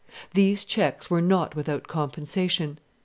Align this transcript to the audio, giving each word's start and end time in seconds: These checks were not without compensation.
These 0.33 0.65
checks 0.65 1.11
were 1.11 1.21
not 1.21 1.55
without 1.55 1.87
compensation. 1.87 2.79